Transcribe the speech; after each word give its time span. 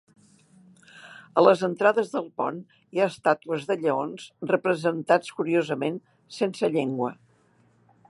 A 1.41 1.43
les 1.47 1.61
entrades 1.67 2.09
del 2.13 2.25
pont 2.41 2.57
hi 2.97 3.03
ha 3.05 3.09
estàtues 3.15 3.69
de 3.73 3.79
lleons 3.85 4.27
representats 4.55 5.39
curiosament 5.43 6.05
sense 6.41 6.77
llengua. 6.79 7.17